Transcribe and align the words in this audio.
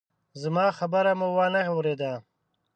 زما 0.41 0.65
خبره 0.77 1.11
مو 1.19 1.27
وانه 1.37 1.61
ورېده! 1.75 2.13